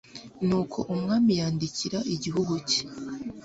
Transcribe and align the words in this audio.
nuko 0.47 0.79
umwami 0.93 1.31
yandikira 1.39 1.99
igihugu 2.15 2.53
cye 2.69 2.81